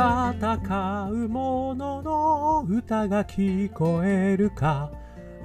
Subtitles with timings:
[0.00, 4.90] 戦う者のの歌が聞こえるか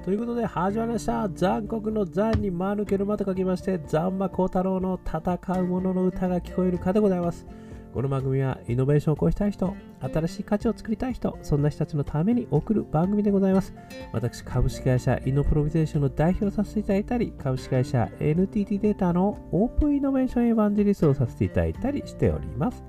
[0.02, 7.46] ということで始まりました残酷の残に間抜ける間と書きまして残馬幸太郎の戦う者のの歌が聞こえるかでございます
[7.92, 13.74] この番組はイノベーションを起こしたい人、新しい価値を作りたい人、そんな人たちのために送る番組でございます。
[14.12, 22.84] 私、株式会社イノプロビゼーションの代表をさせていただいたり、株式会社 NTT データのオープンイノベーションエヴァンジェリストをさせていただいたりしております。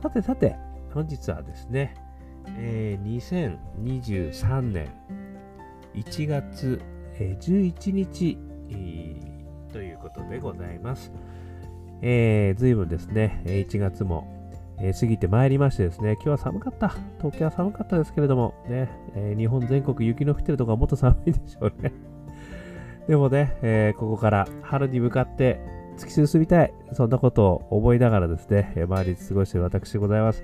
[0.00, 0.54] さてさて、
[0.92, 1.94] 本日はですね、
[2.58, 4.88] えー、2023年
[5.94, 6.80] 1月、
[7.14, 8.38] えー、11日、
[8.70, 11.12] えー、ということでございます。
[12.02, 14.26] えー、随分ですね、1月も、
[14.80, 16.88] え、過ぎてまいりましてですね、今日は寒かった。
[17.18, 21.92] 東京は寒かったですけれども、ね、え、日本全国雪の降ってるとこはもっと寒いでしょうね。
[23.06, 25.60] でもね、え、ここから春に向かって
[25.98, 26.72] 突き進みたい。
[26.94, 30.42] そんなことを思いながらですね、え、毎日過ごしている私でございます。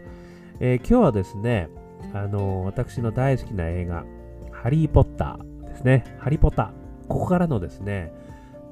[0.59, 1.69] えー、今日はですね、
[2.15, 4.05] あのー、私の大好きな映画、
[4.51, 6.17] ハリー・ポッターですね。
[6.19, 7.09] ハリー・ポッター。
[7.09, 8.13] ここからのですね、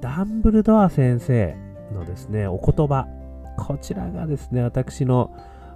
[0.01, 1.55] ダンブルドア先生
[1.93, 3.07] のですね、お言葉。
[3.57, 5.31] こちらがですね、私の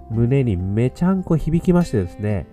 [0.09, 2.47] 胸にめちゃんこ響きましてですね、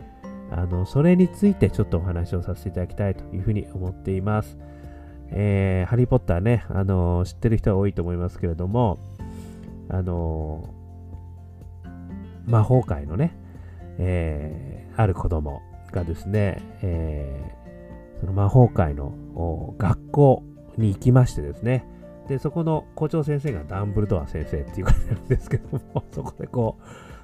[0.51, 4.59] あの、それについてちょっとお話をさせていただきたいというふうに思っています。
[5.31, 8.99] えー、ハリー・ポッターね、あの知ってる人は多いと思いますけれども、
[9.89, 10.69] あの
[12.47, 13.37] 魔法界のね、
[13.99, 20.43] えー、ある子供がですね、えー、その魔法界の学校
[20.77, 21.87] に行きましてですね、
[22.29, 26.83] で、そこの校長先生がダンブルドア先生っていう感じなんですけども、 そこでこう、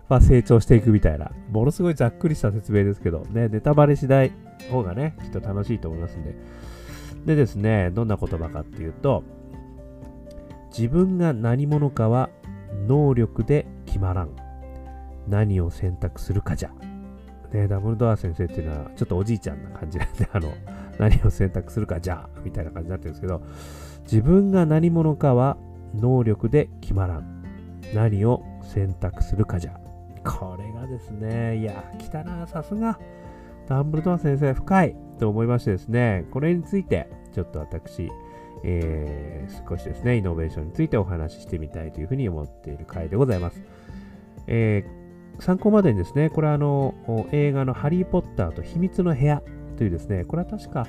[0.09, 4.33] まあ、成長していくみたいな、ものすごいざっくりした説明ですけど、ね、ネタバレしない
[4.71, 6.35] 方がね、きっと楽しいと思いますんで。
[7.27, 9.23] でですね、どんな言葉かっていうと、
[10.77, 12.31] 自分が何者かは
[12.87, 14.31] 能力で決まらん。
[15.29, 16.71] 何を選択するかじゃ。
[17.53, 20.53] ね、ダブルドア先生っていうのは、ちょっとおじいちゃんな感じなんで、あの、
[20.99, 23.43] 何を選択するかじゃ、みたいな感じになってるんですけど、
[24.05, 25.57] 自分が何者かは
[25.95, 27.43] 能力で決まらん。
[27.95, 29.79] 何を選択するかじゃ。
[30.25, 32.99] これがですね、いや、来たな、さすが。
[33.69, 38.11] ダンブルドア先生、深いと思いましてですね、これについて、ちょっと私、
[38.65, 43.63] えー、少しですね、イノベーションについてお話ししてみたいというふうに思っている回でございます。
[44.47, 45.02] えー、
[45.39, 46.95] 参考までにですね、これはあの、
[47.33, 49.43] 映画のハリー・ポッターと秘密の部屋
[49.77, 50.87] というですね、これは確か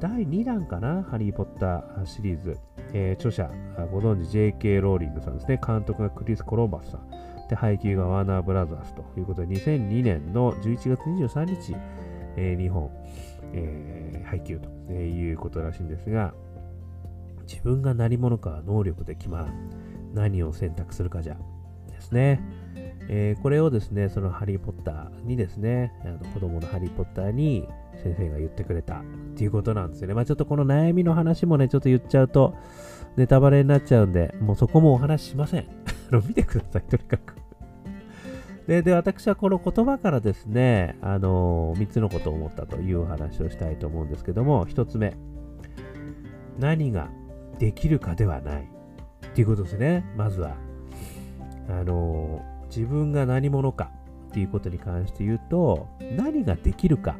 [0.00, 2.56] 第2弾かな、ハリー・ポッターシリーズ。
[2.92, 3.50] えー、著者、
[3.92, 4.80] ご存知 J.K.
[4.80, 5.60] ローリングさんですね。
[5.64, 7.08] 監督がクリス・コロンバスさん。
[7.48, 11.76] で、配給がワーナー・ブラザーズということで、2002年の11月23日、
[12.36, 12.90] えー、日本、
[13.52, 16.34] えー、配給ということらしいんですが、
[17.46, 19.70] 自分が何者かは能力で決まらん。
[20.14, 21.36] 何を選択するかじゃ。
[21.88, 22.40] ですね。
[23.12, 27.66] えー、これをですね、そのハリー・ポッターにですね、あの子供のハリー・ポッターに
[28.04, 29.04] 先生が言ってくれたっ
[29.34, 30.14] ていうことなんですよね。
[30.14, 32.54] まあちょっとこの悩みの話もね、ちょっと言っちゃうと
[33.16, 35.66] ネタバレになっちゃうんで、もうそこもお話ししません。
[36.24, 37.34] 見てください、とにかく
[38.68, 38.82] で。
[38.82, 45.16] で、私はこの言葉からですね、あのー、3つのことを思ったというお話をしたいと思うんですけども、1つ目、
[46.60, 47.10] 何が
[47.58, 50.54] できるかではないっていうことですね、まずは。
[51.68, 53.90] あのー、自分が何者か
[54.28, 57.16] っていうことに関して言うと、何ができるか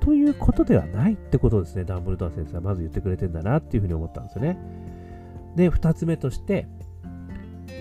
[0.00, 4.58] ということではないってことですね、ダンブルドア先生はまず言ってくれてんだなっていうふうに思ったんですよね。
[5.56, 6.66] で、2つ目として、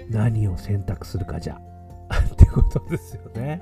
[0.10, 1.56] 何を選択するかじゃ。
[1.56, 3.62] ってことですよね。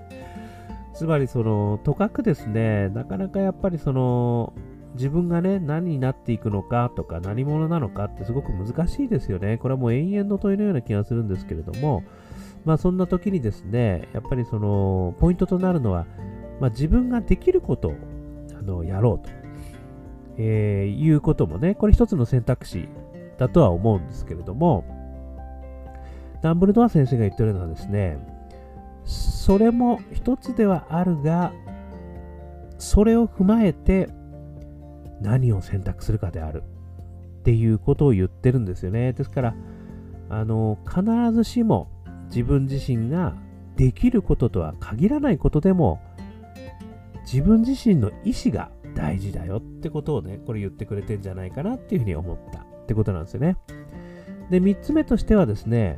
[0.94, 4.54] つまり、その、とかくですね、なかなかやっぱりその、
[4.96, 9.58] 自分がね、何になっていくのかとか、何者なのかってすごく難しいですよね。
[9.58, 12.04] これはもう永遠の問いのような気がするんですけれども、
[12.66, 16.06] まあそんな時にですね、やっぱりその、ポイントとなるのは、
[16.60, 17.96] まあ、自分ができることを
[18.58, 19.32] あのやろうと、
[20.38, 22.88] えー、いうこともね、これ一つの選択肢
[23.38, 24.86] だとは思うんですけれども、
[26.42, 28.20] ダンブルドア先生が言ってるのはですね、
[29.06, 31.52] それも一つではあるが、
[32.78, 34.10] それを踏まえて
[35.22, 36.64] 何を選択するかである
[37.40, 39.14] っていうことを言ってるんですよね。
[39.14, 39.56] ですから、
[40.30, 41.04] あの、必
[41.34, 41.90] ずしも
[42.34, 43.36] 自分自身が
[43.76, 46.02] できることとは限らないことでも
[47.32, 53.58] 自分自身の意思が大事だよってことをね、これ言ってくれてんじゃないかなっていうふうに思ったってことなんですよね。
[54.50, 55.98] で、3つ目としてはですね、やっ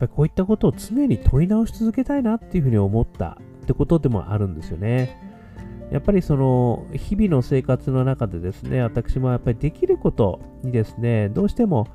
[0.00, 5.20] ぱりこういったことを常に問い直し続けたいなっていうふうに思ったってことでもあるんですよね。
[5.90, 11.86] やっぱりその日々の生活の中でですね、私もやっぱりできることにですね、どうしても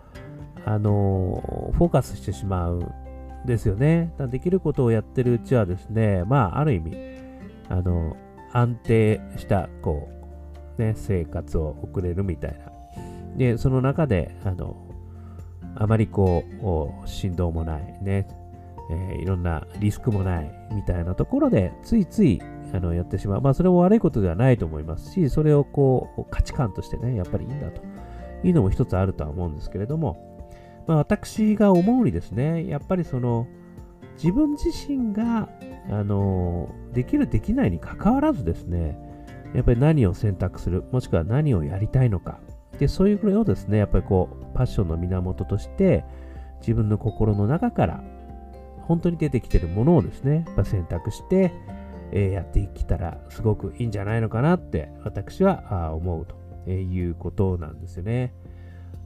[0.65, 2.91] あのフォーカスしてしまう
[3.45, 4.13] ですよね。
[4.29, 6.97] できることをやってるうちはですね、まあ、ある意味、
[7.69, 8.15] あの、
[8.51, 10.09] 安定した、こ
[10.77, 12.71] う、ね、生活を送れるみたいな。
[13.37, 14.75] で、その中で、あの、
[15.75, 16.43] あまりこ
[17.03, 18.27] う、振動もないね、
[18.91, 22.41] えー、いろんなリスクもないみたいなところで、ついつい
[22.73, 23.41] あのやってしまう。
[23.41, 27.81] まあ、それも悪いことではないと思いますし、それをこう、価値観としてね、やっぱりいいんだと
[28.43, 30.28] いうのも一つあるとは思うんですけれども、
[30.89, 33.45] まあ、私が思うにですね、やっぱりその、
[34.15, 35.47] 自分自身が、
[35.87, 38.97] あの、できるできないにかかわらずですね、
[39.53, 42.39] やっぱり何を選択する、もしくは何をやりたいのか。
[42.79, 46.05] で、そういうこれをですね、やっぱりこう、パッションの源として、
[46.61, 48.03] 自分の心の中から
[48.81, 51.53] 本当に出てきてるものをですね、やっぱ選択して、
[52.11, 58.33] えー、やっていけたらすごくいいんじゃないのかなって私は思うということなんですよね。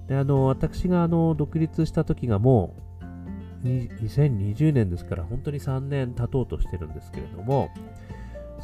[0.08, 2.76] であの私があの独立した時がも
[3.64, 7.70] う2020年ですから本当に3年経とうとしてるんですけれども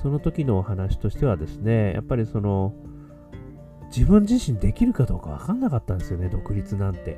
[0.01, 2.74] その時のお話としてはですねやっぱりその
[3.88, 7.18] 自分自身できるかどうか分かんなかったんですよね独立なんて。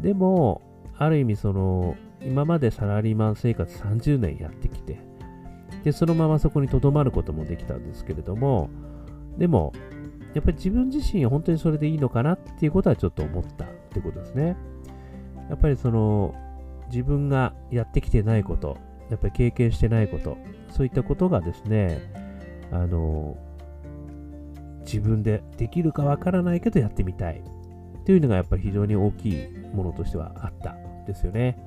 [0.00, 0.62] でも
[0.96, 4.98] ある意味その今までサラリーマン生活30年やってきて、
[5.84, 8.70] で、そのままそこにとどまることもできたんですけれども、
[9.38, 9.72] でも、
[10.34, 14.56] やっぱり自分自身本当にそれでいいのかなっていうことはちょっと思ったってことですね。
[15.48, 16.34] やっぱりその、
[16.88, 18.78] 自分がやってきてないこと、
[19.10, 20.38] やっぱり経験してないこと、
[20.68, 22.12] そういったことがですね、
[22.70, 23.36] あの、
[24.84, 27.42] 自分でできるかわからないけどやってみたい
[28.00, 31.58] っていうのがやっぱり非常に大きいものとしてはあったんですよね。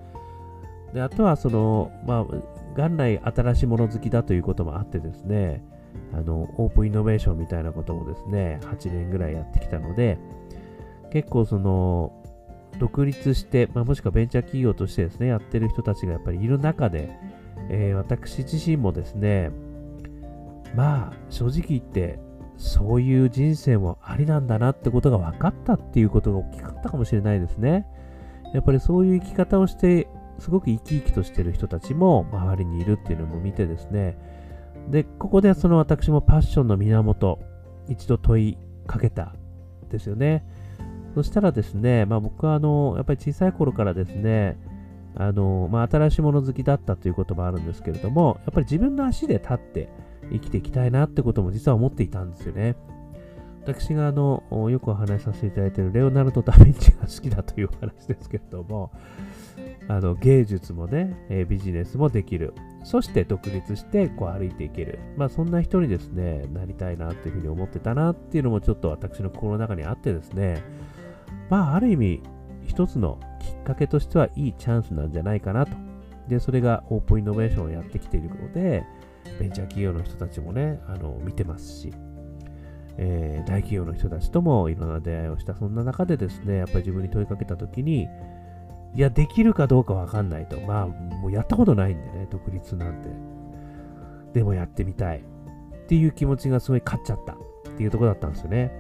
[0.94, 2.26] であとはその、まあ、
[2.76, 5.64] 元来新しいもの好きだということもあってですね、
[6.14, 10.18] あのオープンイノベーションみたいなこともですね、8年ぐらいやってきたので、
[11.12, 12.14] 結構その、
[12.80, 17.12] 独立して、まあ、もしくはベンチャー企業としてですね、やってる人たちがやっぱりいる中で、
[17.70, 19.52] えー、私自身もですね、
[20.76, 22.20] まあ、正直言って、
[22.58, 27.86] そういう人生もありなんだなってことが分かったっていうことが大きかったかもしれないですね。
[28.54, 30.08] やっぱりそういう生き方をして
[30.40, 34.18] すごく生き生きとしてる人たちも周りにいるっていうのも見てですね、
[34.90, 37.40] で、ここでその私もパッションの源、
[37.90, 38.58] 一度問い
[38.88, 39.34] かけた
[39.90, 40.46] ですよね。
[41.16, 44.58] そしたらですね、まあ、僕はあの、やっぱり小さい頃からですね、
[45.16, 49.90] あの、まあ、新しいもの好きだったということもあるんですけれども、やっぱり自分の足で立って
[50.32, 52.76] 生きていきたいなってことも実は思っていたんですよね。
[53.64, 58.92] 私があの、よくお話しさせていただいているレオナルド・ダ・ヴィンチが好きだというお話ですけれども、
[59.88, 62.54] あの芸術もね、えビジネスもできる。
[62.84, 65.00] そして独立してこう歩いていける。
[65.18, 70.62] まあそんな人にですね、なりたいなっていうふうに思ってたなっていうのもちょっと私の心の中にあってですね、
[71.50, 72.24] まあある意味
[72.68, 75.72] 一つのきっかけとしてはいいチャンスなんじゃないかなと。
[76.28, 78.84] で、それがオープンイノベーションをやってきているので、
[79.40, 81.94] ベンチャー企業の人たちもね、あの見てますし、
[82.98, 88.08] えー、大企業の人たちともいろんな出会いをした、そんな中でですね、やっぱり自分に問いかけたときに、
[88.96, 90.60] いや、できるかどうかわかんないと。
[90.62, 93.10] まあ、もうやったことないんでね、独立なんて。
[94.34, 95.20] でもやってみたい。
[95.20, 97.38] っていう気持ちがすごい勝っちゃったっ
[97.78, 98.72] ていうところだったんですよね。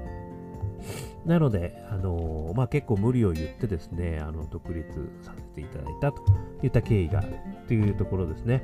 [1.25, 4.87] なので、あのー、まあ、結構無理を言ってですね、あの独立
[5.21, 6.21] させていただいたと
[6.61, 7.35] いった経緯がある
[7.67, 8.63] というところですね。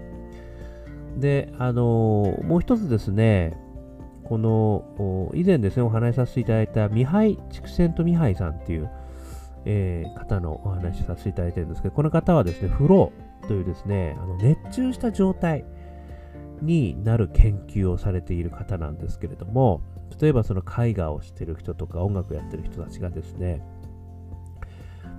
[1.18, 3.57] で、あのー、もう一つですね、
[4.26, 8.90] この、以前ですね、お話しさせていただいたミハイ、畜生とミハイさんっていう、
[9.66, 15.66] えー、方のお話しさせていただいてるんですけど、この方はですね、フローというですね、あの熱中した状態
[16.61, 19.81] になる研究をされている方なんですけれども、
[20.21, 23.61] 例えばその絵画をしてる人とか音楽やってる人たちがですね、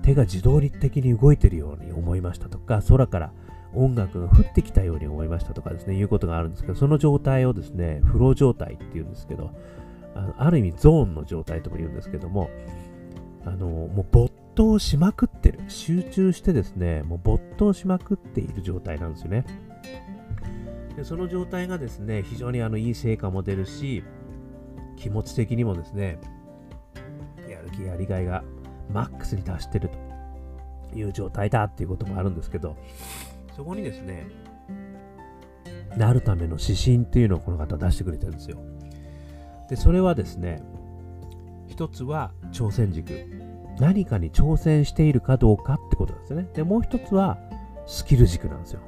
[0.02, 3.32] 手が自動的に動いてるように思いましたとか、空から
[3.72, 9.50] 音楽が降ってきたように思いましたとかですね、いうことがあるんですけど、その状態をですね、フロー状態っていうんですけど、
[10.14, 12.50] あのある意味ゾーンの状態とも言うんですけども、
[13.44, 15.60] あの、もう没頭しまくってる。
[15.68, 19.44] 集中してですね、もう没頭しまくっている状態なんですよね。
[20.96, 24.04] でその状態がですね、非常にあのいい成果も出るし、
[24.96, 26.18] 気持ち的にもですね、
[27.48, 28.44] やる気やりがいが
[28.92, 29.90] マックスに達してる
[30.92, 32.76] という状態だっていうこともあるんですけど、
[33.56, 34.26] そこにですね、
[35.96, 38.58] なるための指針っていうのをこの方出してくれてるんですよ。
[39.68, 40.62] で、それはですね、
[41.80, 43.26] 一つは挑戦軸。
[43.78, 46.46] 何かに挑戦しているかどうかってことなんですね。
[46.52, 47.38] で、もう一つは
[47.86, 48.80] スキル軸なんですよ。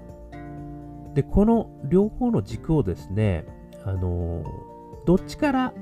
[1.14, 3.46] で、この両方の軸をですね、
[3.87, 4.44] あの
[5.06, 5.72] どっちから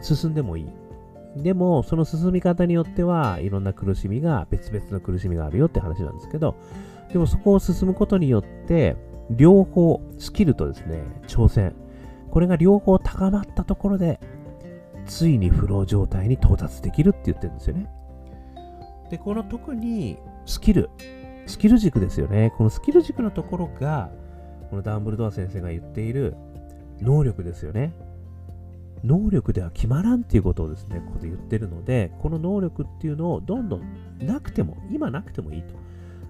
[0.00, 1.42] 進んでもいい。
[1.42, 6.54] でも、その進み方によっては、いろんな苦しみが、別々の苦しみがあるよって話なんですけど、
[7.12, 8.96] でもそこを進むことによって、
[9.28, 11.74] 両方、スキルとですね、挑戦。
[12.30, 14.18] これが両方高まったところで、
[15.08, 17.90] ついにフロー状態に到達できるって言ってるんですよね。
[19.10, 20.90] で、この特にスキル、
[21.46, 22.52] スキル軸ですよね。
[22.56, 24.10] このスキル軸のところが、
[24.70, 26.36] このダンブルドア先生が言っている
[27.00, 27.94] 能力ですよね。
[29.02, 33.82] 能力では決まらんっていうことをですね、ここで言ってるので、この能力っていうのをどんどん
[34.20, 35.74] なくても、今なくてもいいと。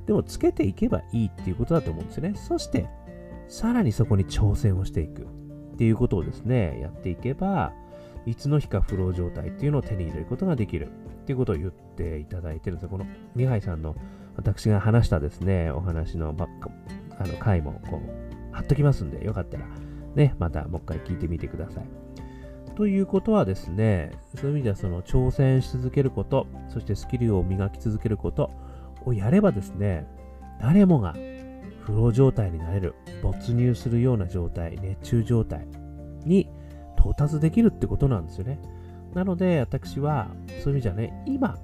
[0.07, 2.35] でもつけていけばいいっていうことだと思うんですよね。
[2.37, 2.89] そして、
[3.49, 5.25] さらにそこに挑戦をしていくっ
[5.79, 7.73] ていうことをですね、やっていけば、
[8.29, 10.89] いつの日かフロー状態っていうのを手に入れることができる
[11.23, 12.91] っていうことを言っていただいてるんですよ。
[12.91, 13.97] このミハイさんの
[14.37, 16.71] 私が話したですね、お話のばっか、
[17.19, 19.65] あの回もこう貼っときますんで、よかったら
[20.15, 21.85] ね、またもう一回聞いてみてください。
[22.77, 28.51] ということはですね、そういう意味ではその挑戦し続けること、そしてスキルを磨き続けること
[29.07, 30.07] をやればですね、
[30.61, 31.15] 誰もが
[31.81, 35.67] フロー状態になれる、没入するような状態、熱中状態
[36.25, 36.51] に
[36.99, 38.61] 到達できるってことなんですよね。
[39.15, 41.57] なので私はそういう意味じゃね、今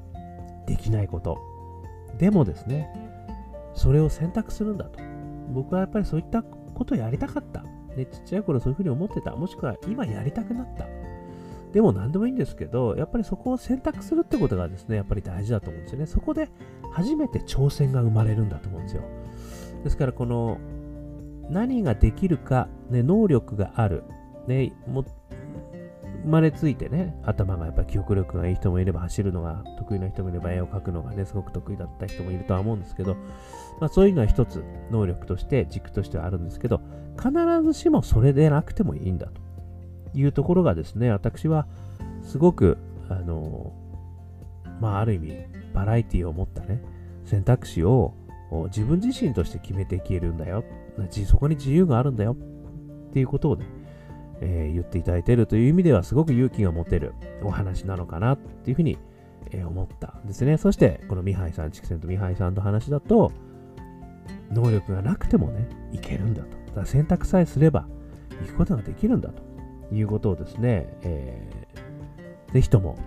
[0.66, 1.38] できないこと、
[2.18, 2.88] でもですね、
[3.74, 5.00] それを選択するんだと。
[5.52, 7.62] 僕はやっぱりそういったことをやりたかった。
[7.96, 9.36] ね、ちっちゃい頃そういうふうに思ってた。
[9.36, 10.86] もしくは今やりたくなった。
[11.72, 16.06] でも何でもいいんですけど、やっぱりそこを選択するってことがですね、やっぱり大事だと思うんですよね。
[16.06, 16.48] そこで
[16.92, 19.02] 初めて挑戦が生まれるんだと思うんですよ。
[19.82, 20.58] ですから、この
[21.50, 24.04] 何ができるか、ね、能力がある、
[24.46, 25.04] ね、も
[26.24, 33.14] 生まれついてね、頭がやっぱ記憶力がいい人もいれば、走るのが得意な人もいれば、絵を描くのがね、すごく得意だった人もいるとは思うんですけど、
[33.80, 36.80] まあ、そういうのは一つ能力として、軸としてはあるんですけど、
[37.18, 37.30] 必
[37.62, 39.40] ずしもそれでなくてもいいんだと
[40.18, 41.66] いうところがですね、私は
[42.22, 42.78] すごく、
[43.10, 43.72] あの、
[44.80, 45.32] まあ、ある意味、
[45.74, 46.80] バラエティを持ったね、
[47.24, 48.14] 選択肢を
[48.66, 50.64] 自分自身として決めていけるんだよ。
[51.26, 52.36] そこに自由があるんだよ。
[53.10, 53.66] っていうことをね、
[54.40, 58.98] えー、言っていただいているという意味ではすごく勇気が持てるお話なのかなっていうふうに、
[59.50, 60.56] えー、思ったんですね。
[60.56, 63.32] そしてこのミハイさん、畜生とミハイさんの話だと
[64.50, 66.64] 能力がなくてもね、いけるんだと。
[66.74, 67.86] だ選択さえすれば
[68.42, 69.42] 行くことができるんだと
[69.94, 72.98] いうことをですね、えー、ぜひとも、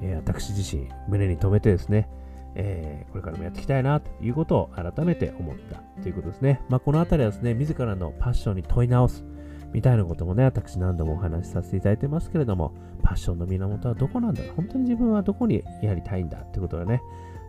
[0.00, 2.08] えー、私自身胸に留めてですね、
[2.54, 6.60] えー、これからもやっていきたいなということを改めて思ったということですね。
[6.68, 9.24] まあ、このあたりはですね、自らのパッションに問い直す、
[9.72, 17.02] みたいなこともね、私何度もお話しさせていただいてますけれども、パッションの源はどこなんだ本当に自分はどこにやりたいんだってことはね、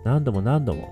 [0.03, 0.89] 何度も何度も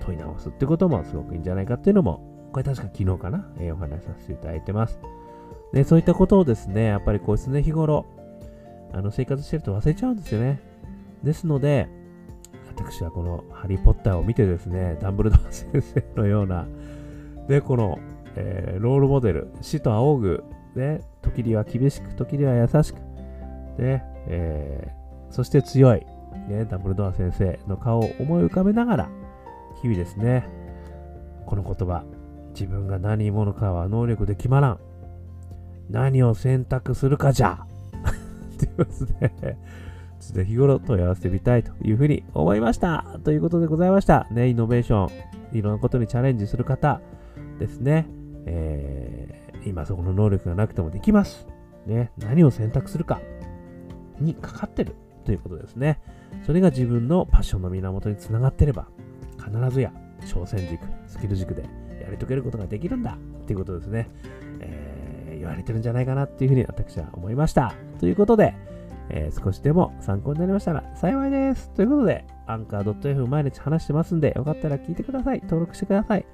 [0.00, 2.20] 問い直すってこともすごくいいんじゃないかっていうのも、
[2.52, 4.98] これ確か昨日かな、えー、お話しさせていただいてます。
[5.72, 8.06] で、そういったことをですね、やっぱりこう常日頃、
[8.92, 10.60] あの生活してると忘れちゃうんですよね。
[11.24, 11.88] ですので、
[12.76, 16.66] 私はこのハリー・ポッターを見てですね、ダンブルドア先生のような、
[17.48, 17.98] で、この
[18.36, 22.96] えー、ロールモデル、死と仰ぐ、ね、時には厳しく、時には優しく、
[23.78, 26.06] ねえー、そして強い、
[26.48, 29.08] ね、ダブルドア先生の顔を思い浮かべながら、
[29.82, 30.48] 日々ですね、
[31.46, 32.04] この言葉、
[32.50, 34.78] 自分が何者かは能力で決まらん。
[35.90, 37.58] 何を選択するかじゃ
[38.54, 39.58] って言いますね。
[40.20, 43.04] 常日頃問い合わせてみたいというふうに思いました。
[43.24, 44.26] ということでございました。
[44.30, 45.10] ね、イノベーショ
[45.52, 47.00] ン、いろんなことにチャレンジする方
[47.58, 48.06] ですね。
[48.46, 51.46] えー、今そこの能力がなくてもできます。
[51.86, 53.20] ね、何を選択するか
[54.18, 56.00] にかかってるということですね。
[56.46, 58.86] それが自分のパッションの源につながってれば、
[59.38, 61.62] 必ずや挑戦軸、スキル軸で
[62.00, 64.08] やり遂げることができるんだっていうことですね。
[64.60, 67.74] えー、言われてるんじゃないかなっていうふうに私は思いました。
[68.00, 68.54] ということで、
[69.10, 71.70] えー、少しでも参考になりましたら幸いです。
[71.70, 75.40] ということで、アンカー .f 毎日話してますんで、よかったら聞いてください。
[75.42, 76.24] 登録してください。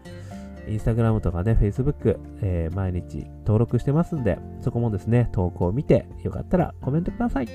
[0.70, 7.48] インスタグラムとかね、Facebook、えー、毎日登録してますんで、そこもですね、投稿を見て、よかったらコメントください。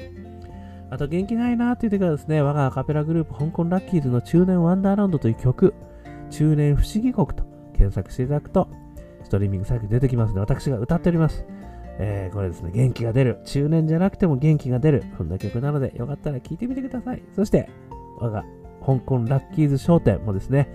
[0.90, 5.74] あと、元気ないなーっていう時はですね、我がアカペラグループ、香港ラッキーズの中年ワンダーランドという曲、
[6.30, 7.44] 中年不思議国と
[7.74, 8.68] 検索していただくと、
[9.24, 11.46] ストリーミングサイト出てきますので、私が歌っております。
[11.98, 13.40] えー、これですね、元気が出る。
[13.46, 15.04] 中年じゃなくても元気が出る。
[15.18, 17.24] そんな曲なので、よかったら聴いてみてください。
[17.36, 17.70] そして、
[18.20, 18.44] 我が
[18.86, 20.68] 香港ラッキーズ商店もですね、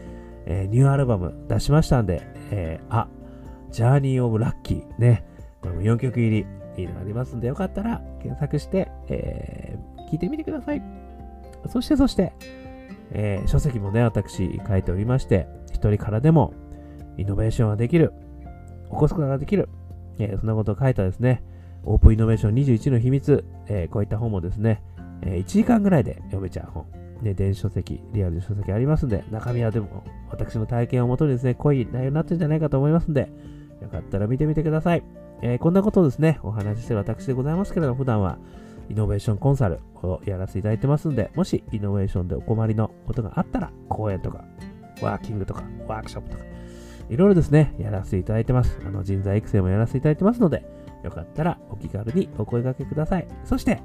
[0.51, 3.09] え、ニューアルバム出しましたんで、えー、あ、
[3.71, 5.25] ジャーニー・オブ・ラッキーね、
[5.61, 9.79] これも4曲入り、いいのがありますんで、よかったら検索して、え、
[10.11, 10.83] 聞いてみてください。
[11.69, 12.33] そして、そして、
[13.13, 16.53] えー、書籍もね、私書いておりまして、一人からでも
[17.17, 18.13] イノベーションができる、
[18.91, 19.69] 起こすことができる、
[20.19, 21.45] えー、そんなことを書いたですね、
[21.85, 24.83] オープンイノベーション21の秘密、えー、こういった本もですね、
[25.23, 33.31] え、1時間ぐらいで読めちゃう本ね、電子書籍、リアル書籍ありますんで、中身はでも私の体験をもとにですね、濃い内容になってるんじゃないかと思いますんで、
[33.83, 35.03] よかったら見てみてください。
[35.43, 38.39] えー、こんなことをですね、お話ししてる私でございますけれども、普段は
[38.89, 44.45] イノベーションコンサルをやらせていただいてますんで、もしイノベーションでお困りのことがあったら、講演とか、
[45.01, 46.45] ワーキングとか、ワークショップとか、
[47.09, 48.81] いろいろですね、やらせていただいてます。
[48.87, 50.65] あの人材育成もやらせていただいてますので、
[51.03, 53.29] よかったらお気軽にお声掛けください。
[53.45, 53.81] そして、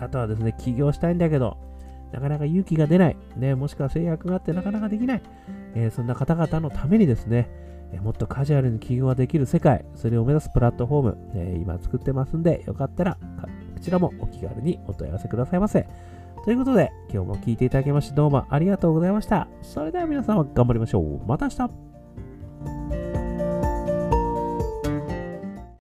[0.00, 1.56] あとはですね、起業したいんだけど、
[2.16, 5.22] なかなか勇気が出ない、ね、もしくは制約があってなかなかできない、
[5.74, 7.50] えー、そんな方々のためにですね、
[7.92, 13.18] え、もっとカジュアルに起業ができる世界、それを目指すプラットフォーム、え、今作ってますんで、よかったら、
[13.74, 15.86] こちらもお気軽にお問い合わせくださいませ。
[16.44, 19.46] ということで、今日も聴いていただきましてどうもありがとうございました。
[19.60, 21.20] それでは皆様頑張りましょう。
[21.26, 21.95] また明日